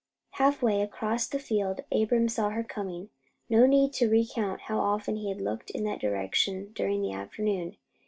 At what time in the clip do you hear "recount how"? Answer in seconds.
4.09-4.79